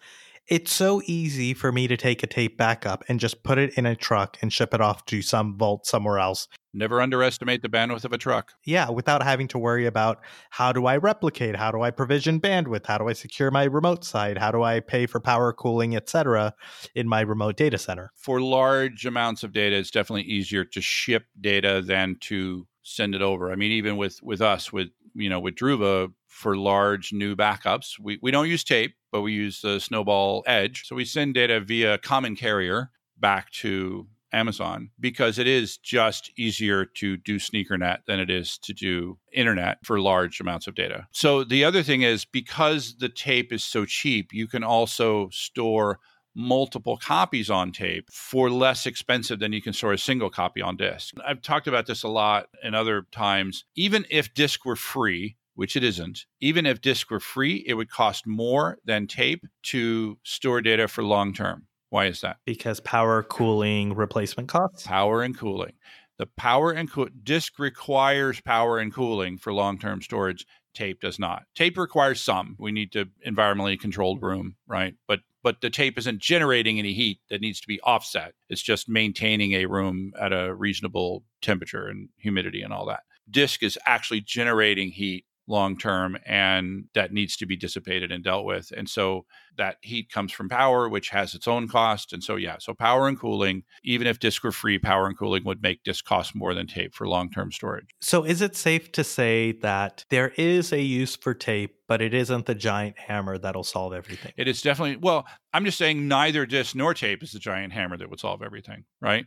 it's 0.47 0.71
so 0.71 1.01
easy 1.05 1.53
for 1.53 1.71
me 1.71 1.87
to 1.87 1.97
take 1.97 2.21
a 2.21 2.27
tape 2.27 2.57
backup 2.57 3.03
and 3.07 3.19
just 3.19 3.43
put 3.43 3.57
it 3.57 3.73
in 3.77 3.85
a 3.85 3.95
truck 3.95 4.37
and 4.41 4.53
ship 4.53 4.73
it 4.73 4.81
off 4.81 5.05
to 5.05 5.21
some 5.21 5.57
vault 5.57 5.85
somewhere 5.85 6.19
else. 6.19 6.47
Never 6.73 7.01
underestimate 7.01 7.61
the 7.61 7.69
bandwidth 7.69 8.03
of 8.03 8.11
a 8.11 8.17
truck. 8.17 8.51
Yeah, 8.65 8.89
without 8.89 9.23
having 9.23 9.47
to 9.49 9.57
worry 9.57 9.85
about 9.85 10.19
how 10.49 10.73
do 10.73 10.85
I 10.85 10.97
replicate, 10.97 11.55
how 11.55 11.71
do 11.71 11.81
I 11.81 11.89
provision 11.89 12.39
bandwidth, 12.39 12.85
how 12.85 12.97
do 12.97 13.07
I 13.07 13.13
secure 13.13 13.49
my 13.49 13.63
remote 13.63 14.03
site, 14.03 14.37
how 14.37 14.51
do 14.51 14.61
I 14.61 14.81
pay 14.81 15.05
for 15.05 15.19
power 15.19 15.53
cooling, 15.53 15.95
etc. 15.95 16.53
in 16.93 17.07
my 17.07 17.21
remote 17.21 17.55
data 17.55 17.77
center. 17.77 18.11
For 18.15 18.41
large 18.41 19.05
amounts 19.05 19.43
of 19.43 19.53
data, 19.53 19.77
it's 19.77 19.89
definitely 19.89 20.23
easier 20.23 20.65
to 20.65 20.81
ship 20.81 21.25
data 21.39 21.81
than 21.81 22.17
to 22.21 22.67
send 22.83 23.15
it 23.15 23.21
over. 23.21 23.51
I 23.51 23.55
mean, 23.55 23.71
even 23.71 23.97
with 23.97 24.21
with 24.21 24.41
us, 24.41 24.71
with 24.71 24.89
you 25.15 25.29
know, 25.29 25.39
with 25.39 25.55
Druva 25.55 26.11
for 26.27 26.57
large 26.57 27.13
new 27.13 27.35
backups, 27.35 27.97
we, 27.99 28.19
we 28.21 28.31
don't 28.31 28.49
use 28.49 28.63
tape, 28.63 28.95
but 29.15 29.21
we 29.21 29.31
use 29.31 29.61
the 29.61 29.79
Snowball 29.79 30.43
Edge. 30.45 30.85
So 30.85 30.93
we 30.93 31.05
send 31.05 31.35
data 31.35 31.61
via 31.61 31.97
common 31.97 32.35
carrier 32.35 32.91
back 33.17 33.49
to 33.61 34.07
Amazon 34.33 34.89
because 34.99 35.39
it 35.39 35.47
is 35.47 35.77
just 35.77 36.33
easier 36.37 36.83
to 36.83 37.15
do 37.15 37.37
sneakernet 37.37 37.99
than 38.07 38.19
it 38.19 38.29
is 38.29 38.57
to 38.57 38.73
do 38.73 39.17
internet 39.31 39.77
for 39.85 40.01
large 40.01 40.41
amounts 40.41 40.67
of 40.67 40.75
data. 40.75 41.07
So 41.13 41.45
the 41.45 41.63
other 41.63 41.81
thing 41.81 42.01
is 42.01 42.25
because 42.25 42.97
the 42.97 43.07
tape 43.07 43.53
is 43.53 43.63
so 43.63 43.85
cheap, 43.85 44.33
you 44.33 44.47
can 44.47 44.65
also 44.65 45.29
store 45.31 45.99
multiple 46.35 46.97
copies 46.97 47.49
on 47.49 47.71
tape 47.71 48.09
for 48.11 48.49
less 48.49 48.85
expensive 48.85 49.39
than 49.39 49.53
you 49.53 49.61
can 49.61 49.71
store 49.71 49.93
a 49.93 49.97
single 49.97 50.29
copy 50.29 50.61
on 50.61 50.75
disk. 50.75 51.13
I've 51.25 51.41
talked 51.41 51.67
about 51.67 51.85
this 51.85 52.03
a 52.03 52.09
lot 52.09 52.47
in 52.61 52.75
other 52.75 53.07
times. 53.13 53.63
Even 53.77 54.05
if 54.09 54.33
disk 54.33 54.65
were 54.65 54.75
free, 54.75 55.37
which 55.55 55.75
it 55.75 55.83
isn't, 55.83 56.25
even 56.39 56.65
if 56.65 56.81
disk 56.81 57.09
were 57.09 57.19
free, 57.19 57.63
it 57.67 57.73
would 57.73 57.89
cost 57.89 58.27
more 58.27 58.77
than 58.85 59.07
tape 59.07 59.43
to 59.63 60.17
store 60.23 60.61
data 60.61 60.87
for 60.87 61.03
long 61.03 61.33
term. 61.33 61.67
Why 61.89 62.05
is 62.05 62.21
that? 62.21 62.37
Because 62.45 62.79
power 62.79 63.23
cooling 63.23 63.93
replacement 63.95 64.49
costs. 64.49 64.85
Power 64.85 65.23
and 65.23 65.37
cooling. 65.37 65.73
The 66.17 66.25
power 66.25 66.71
and 66.71 66.89
cool 66.89 67.07
disk 67.23 67.59
requires 67.59 68.39
power 68.41 68.79
and 68.79 68.93
cooling 68.93 69.37
for 69.37 69.51
long-term 69.51 70.01
storage. 70.01 70.45
Tape 70.73 71.01
does 71.01 71.19
not. 71.19 71.43
Tape 71.55 71.77
requires 71.77 72.21
some. 72.21 72.55
We 72.59 72.71
need 72.71 72.91
to 72.93 73.05
environmentally 73.25 73.79
controlled 73.79 74.21
room, 74.21 74.55
right? 74.67 74.95
But 75.07 75.21
but 75.41 75.61
the 75.61 75.69
tape 75.69 75.97
isn't 75.97 76.19
generating 76.19 76.79
any 76.79 76.93
heat 76.93 77.19
that 77.29 77.39
needs 77.39 77.61
to 77.61 77.67
be 77.67 77.79
offset. 77.81 78.33
It's 78.49 78.63
just 78.63 78.89
maintaining 78.89 79.53
a 79.53 79.67
room 79.67 80.11
at 80.19 80.33
a 80.33 80.55
reasonable 80.55 81.23
temperature 81.41 81.87
and 81.87 82.09
humidity 82.17 82.61
and 82.63 82.73
all 82.73 82.87
that. 82.87 83.01
Disk 83.29 83.61
is 83.61 83.77
actually 83.85 84.21
generating 84.21 84.89
heat 84.89 85.25
long 85.47 85.77
term 85.77 86.17
and 86.25 86.85
that 86.93 87.13
needs 87.13 87.37
to 87.37 87.45
be 87.45 87.55
dissipated 87.55 88.11
and 88.11 88.23
dealt 88.23 88.45
with. 88.45 88.71
And 88.75 88.89
so 88.89 89.25
that 89.57 89.77
heat 89.81 90.09
comes 90.11 90.31
from 90.31 90.49
power, 90.49 90.89
which 90.89 91.09
has 91.09 91.33
its 91.33 91.47
own 91.47 91.67
cost. 91.67 92.13
And 92.13 92.23
so, 92.23 92.35
yeah, 92.35 92.57
so 92.59 92.73
power 92.73 93.07
and 93.07 93.19
cooling, 93.19 93.63
even 93.83 94.07
if 94.07 94.19
disk 94.19 94.43
were 94.43 94.51
free, 94.51 94.79
power 94.79 95.07
and 95.07 95.17
cooling 95.17 95.43
would 95.45 95.61
make 95.61 95.83
disk 95.83 96.05
cost 96.05 96.35
more 96.35 96.53
than 96.53 96.67
tape 96.67 96.93
for 96.93 97.07
long 97.07 97.29
term 97.29 97.51
storage. 97.51 97.89
So 98.01 98.23
is 98.23 98.41
it 98.41 98.55
safe 98.55 98.91
to 98.93 99.03
say 99.03 99.53
that 99.61 100.05
there 100.09 100.33
is 100.35 100.73
a 100.73 100.81
use 100.81 101.15
for 101.15 101.33
tape, 101.33 101.75
but 101.87 102.01
it 102.01 102.13
isn't 102.13 102.47
the 102.47 102.55
giant 102.55 102.97
hammer 102.97 103.37
that'll 103.37 103.63
solve 103.63 103.93
everything? 103.93 104.33
It 104.37 104.47
is 104.47 104.61
definitely, 104.61 104.97
well, 104.97 105.25
I'm 105.53 105.65
just 105.65 105.77
saying 105.77 106.07
neither 106.07 106.45
disk 106.45 106.75
nor 106.75 106.93
tape 106.93 107.23
is 107.23 107.31
the 107.31 107.39
giant 107.39 107.73
hammer 107.73 107.97
that 107.97 108.09
would 108.09 108.19
solve 108.19 108.41
everything, 108.41 108.85
right? 108.99 109.25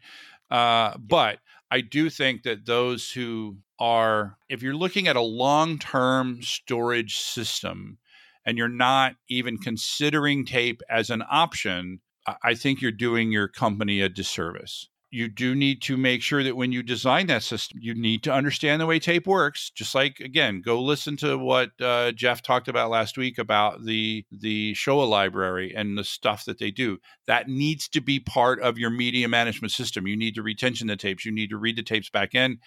Uh, 0.50 0.96
but 0.98 1.38
I 1.70 1.80
do 1.82 2.10
think 2.10 2.42
that 2.42 2.66
those 2.66 3.10
who 3.12 3.58
are, 3.78 4.36
if 4.48 4.62
you're 4.62 4.74
looking 4.74 5.08
at 5.08 5.16
a 5.16 5.20
long 5.20 5.78
term 5.78 6.42
storage 6.42 7.16
system 7.16 7.98
and 8.44 8.56
you're 8.58 8.68
not 8.68 9.14
even 9.28 9.58
considering 9.58 10.44
tape 10.44 10.80
as 10.90 11.10
an 11.10 11.22
option, 11.30 12.00
I- 12.42 12.54
think 12.54 12.80
you're 12.80 12.92
doing 12.92 13.32
your 13.32 13.48
company 13.48 14.00
a 14.00 14.08
disservice. 14.08 14.88
You 15.10 15.28
do 15.28 15.54
need 15.54 15.80
to 15.82 15.96
make 15.96 16.20
sure 16.20 16.42
that 16.42 16.56
when 16.56 16.70
you 16.70 16.82
design 16.82 17.28
that 17.28 17.42
system, 17.42 17.78
you 17.80 17.94
need 17.94 18.22
to 18.24 18.32
understand 18.32 18.78
the 18.78 18.86
way 18.86 18.98
tape 18.98 19.26
works. 19.26 19.70
Just 19.70 19.94
like 19.94 20.20
again, 20.20 20.60
go 20.60 20.82
listen 20.82 21.16
to 21.18 21.38
what 21.38 21.70
uh, 21.80 22.12
Jeff 22.12 22.42
talked 22.42 22.68
about 22.68 22.90
last 22.90 23.16
week 23.16 23.38
about 23.38 23.86
the 23.86 24.26
the 24.30 24.74
Shoah 24.74 25.04
library 25.04 25.72
and 25.74 25.96
the 25.96 26.04
stuff 26.04 26.44
that 26.44 26.58
they 26.58 26.70
do. 26.70 26.98
That 27.26 27.48
needs 27.48 27.88
to 27.88 28.02
be 28.02 28.20
part 28.20 28.60
of 28.60 28.76
your 28.76 28.90
media 28.90 29.28
management 29.28 29.72
system. 29.72 30.06
You 30.06 30.16
need 30.16 30.34
to 30.34 30.42
retention 30.42 30.88
the 30.88 30.96
tapes. 30.96 31.24
You 31.24 31.32
need 31.32 31.48
to 31.50 31.56
read 31.56 31.76
the 31.76 31.82
tapes 31.82 32.10
back 32.10 32.34
in, 32.34 32.58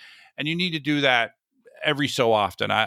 and 0.41 0.47
you 0.47 0.55
need 0.55 0.71
to 0.71 0.79
do 0.79 1.01
that 1.01 1.33
every 1.83 2.07
so 2.07 2.33
often. 2.33 2.71
I 2.71 2.85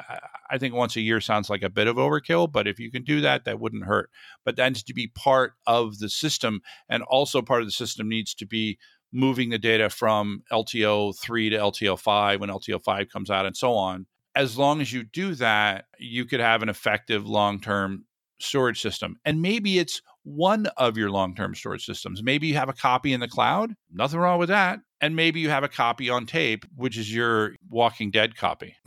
I- 0.51 0.59
think 0.59 0.75
once 0.75 0.97
a 0.97 1.01
year 1.01 1.21
sounds 1.21 1.49
like 1.49 1.63
a 1.63 1.71
bit 1.71 1.87
of 1.87 1.97
overkill, 1.97 2.51
but 2.51 2.67
if 2.67 2.81
you 2.81 2.91
can 2.91 3.05
do 3.05 3.21
that, 3.21 3.45
that 3.45 3.61
wouldn't 3.61 3.85
hurt. 3.87 4.11
But 4.45 4.57
that 4.57 4.69
needs 4.69 4.83
to 4.85 4.95
be 4.95 5.07
part 5.07 5.55
of 5.67 5.99
the 6.01 6.09
system, 6.09 6.61
and 6.89 7.03
also 7.05 7.43
part 7.43 7.61
of 7.63 7.69
the 7.69 7.73
system 7.73 8.09
needs 8.09 8.35
to 8.35 8.47
be 8.47 8.77
moving 9.13 9.51
the 9.51 9.59
data 9.59 9.89
from 9.89 10.43
LTO 10.51 11.13
3 11.13 11.49
to 11.51 11.57
LTO 11.57 11.97
5 11.97 12.41
when 12.41 12.51
LTO 12.51 12.81
5 12.81 13.09
comes 13.09 13.31
out 13.31 13.47
and 13.47 13.57
so 13.57 13.73
on. 13.75 14.07
As 14.35 14.59
long 14.59 14.81
as 14.81 14.93
you 14.93 15.05
do 15.05 15.35
that, 15.37 15.85
you 15.99 16.25
could 16.25 16.41
have 16.41 16.63
an 16.63 16.69
effective 16.69 17.25
long 17.27 17.61
term 17.61 18.05
storage 18.41 18.81
system. 18.81 19.17
And 19.25 19.41
maybe 19.41 19.79
it's 19.79 20.03
one 20.25 20.67
of 20.77 20.97
your 20.97 21.11
long 21.11 21.35
term 21.35 21.55
storage 21.55 21.85
systems. 21.85 22.23
Maybe 22.23 22.49
you 22.49 22.55
have 22.55 22.69
a 22.69 22.75
copy 22.75 23.13
in 23.13 23.21
the 23.21 23.29
cloud, 23.29 23.75
nothing 23.93 24.19
wrong 24.19 24.39
with 24.39 24.49
that. 24.49 24.81
And 25.01 25.15
maybe 25.15 25.41
you 25.41 25.51
have 25.51 25.65
a 25.65 25.69
copy 25.69 26.09
on 26.11 26.27
tape, 26.27 26.65
which 26.75 26.97
is 26.97 27.15
your 27.15 27.55
Walking 27.69 28.11
Dead 28.11 28.37
copy 28.37 28.75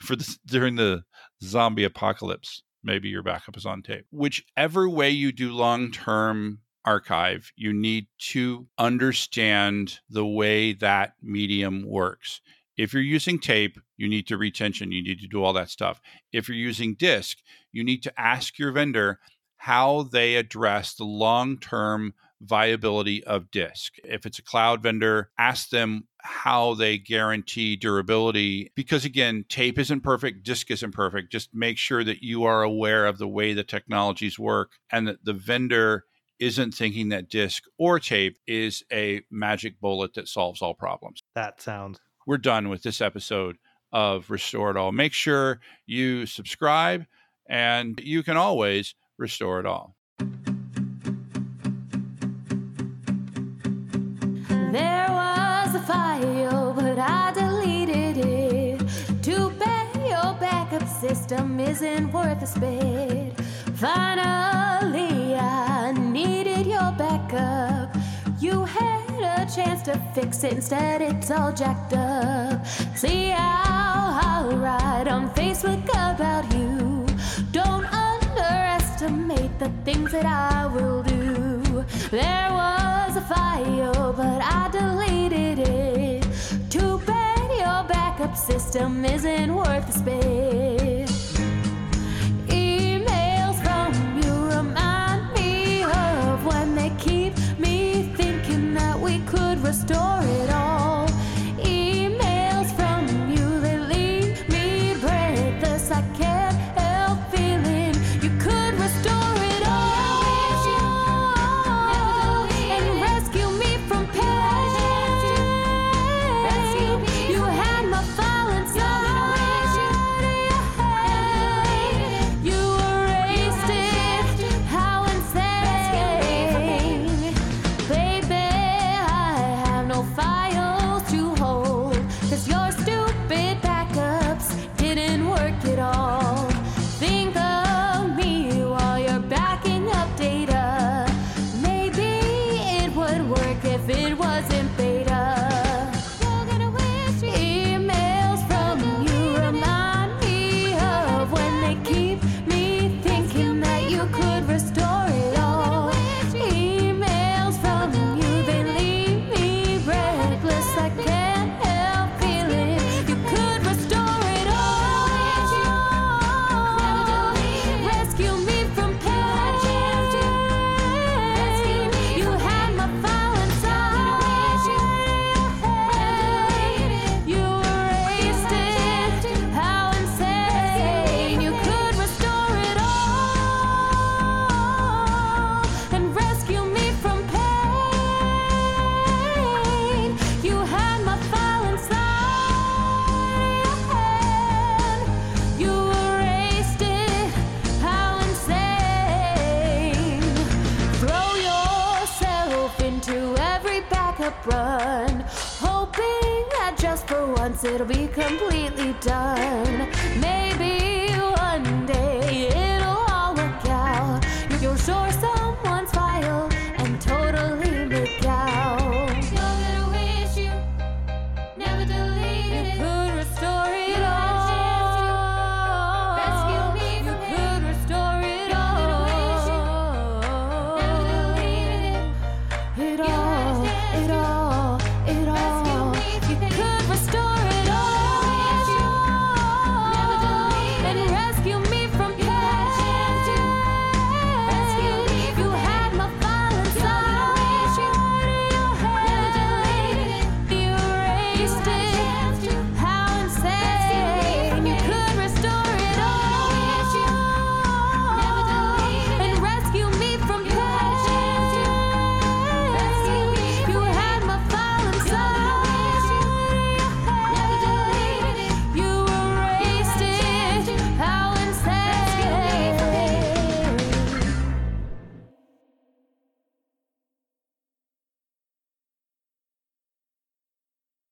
for 0.00 0.16
the, 0.16 0.36
during 0.46 0.76
the 0.76 1.04
zombie 1.42 1.84
apocalypse. 1.84 2.62
Maybe 2.82 3.08
your 3.08 3.22
backup 3.22 3.56
is 3.56 3.64
on 3.64 3.82
tape. 3.82 4.06
Whichever 4.10 4.88
way 4.88 5.10
you 5.10 5.32
do 5.32 5.52
long 5.52 5.90
term 5.90 6.60
archive, 6.84 7.50
you 7.56 7.72
need 7.72 8.06
to 8.18 8.66
understand 8.78 10.00
the 10.10 10.26
way 10.26 10.74
that 10.74 11.14
medium 11.22 11.84
works. 11.86 12.40
If 12.76 12.92
you're 12.92 13.02
using 13.02 13.38
tape, 13.38 13.78
you 13.96 14.08
need 14.08 14.26
to 14.28 14.36
retention, 14.36 14.92
you 14.92 15.02
need 15.02 15.20
to 15.20 15.28
do 15.28 15.42
all 15.42 15.52
that 15.52 15.70
stuff. 15.70 16.00
If 16.32 16.48
you're 16.48 16.56
using 16.56 16.94
disk, 16.94 17.38
you 17.72 17.84
need 17.84 18.02
to 18.02 18.20
ask 18.20 18.58
your 18.58 18.72
vendor 18.72 19.20
how 19.56 20.02
they 20.12 20.36
address 20.36 20.94
the 20.94 21.04
long 21.04 21.58
term 21.58 22.14
viability 22.40 23.24
of 23.24 23.50
disk. 23.50 23.94
If 24.04 24.26
it's 24.26 24.38
a 24.38 24.42
cloud 24.42 24.82
vendor, 24.82 25.30
ask 25.38 25.70
them 25.70 26.08
how 26.20 26.74
they 26.74 26.98
guarantee 26.98 27.76
durability 27.76 28.72
because 28.74 29.04
again, 29.04 29.44
tape 29.48 29.78
isn't 29.78 30.02
perfect, 30.02 30.44
disk 30.44 30.70
isn't 30.70 30.92
perfect. 30.92 31.32
Just 31.32 31.54
make 31.54 31.78
sure 31.78 32.04
that 32.04 32.22
you 32.22 32.44
are 32.44 32.62
aware 32.62 33.06
of 33.06 33.18
the 33.18 33.28
way 33.28 33.52
the 33.52 33.64
technologies 33.64 34.38
work 34.38 34.72
and 34.90 35.06
that 35.08 35.24
the 35.24 35.32
vendor 35.32 36.04
isn't 36.40 36.72
thinking 36.72 37.10
that 37.10 37.30
disk 37.30 37.62
or 37.78 38.00
tape 38.00 38.36
is 38.46 38.82
a 38.92 39.22
magic 39.30 39.80
bullet 39.80 40.14
that 40.14 40.28
solves 40.28 40.60
all 40.60 40.74
problems. 40.74 41.22
that 41.34 41.62
sounds 41.62 42.00
We're 42.26 42.38
done 42.38 42.70
with 42.70 42.82
this 42.82 43.02
episode 43.02 43.58
of 43.92 44.30
Restore 44.30 44.70
It 44.70 44.78
All. 44.78 44.92
Make 44.92 45.12
sure 45.12 45.60
you 45.84 46.24
subscribe 46.24 47.04
and 47.46 48.00
you 48.02 48.22
can 48.22 48.38
always 48.38 48.94
restore 49.18 49.60
it 49.60 49.66
all. 49.66 49.94
There 54.72 55.06
was 55.10 55.74
a 55.74 55.82
file, 55.86 56.72
but 56.72 56.98
I 56.98 57.32
deleted 57.34 58.16
it. 58.16 58.80
Too 59.22 59.50
bad 59.58 59.94
your 59.96 60.34
backup 60.40 60.88
system 60.88 61.60
isn't 61.60 62.10
worth 62.10 62.42
a 62.42 62.46
spit. 62.46 63.38
Finally, 63.76 65.34
I 65.34 65.92
needed 65.92 66.66
your 66.66 66.90
backup. 66.92 67.83
Chance 69.54 69.82
to 69.82 69.96
fix 70.14 70.42
it, 70.42 70.54
instead, 70.54 71.00
it's 71.00 71.30
all 71.30 71.52
jacked 71.52 71.92
up. 71.92 72.66
See 72.96 73.28
how 73.28 74.50
write 74.50 75.06
on 75.06 75.30
Facebook 75.34 75.84
about 75.90 76.44
you. 76.52 77.06
Don't 77.52 77.84
underestimate 77.86 79.56
the 79.60 79.70
things 79.84 80.10
that 80.10 80.26
I 80.26 80.66
will 80.66 81.04
do. 81.04 81.84
There 82.10 82.48
was 82.50 83.16
a 83.16 83.20
file, 83.20 84.12
but 84.12 84.42
I 84.42 84.70
deleted 84.72 85.60
it. 85.60 86.26
Too 86.68 86.98
bad 87.06 87.50
your 87.52 87.84
backup 87.88 88.36
system 88.36 89.04
isn't 89.04 89.54
worth 89.54 89.86
the 89.86 89.92
spit. 89.92 90.83
Could 99.86 100.33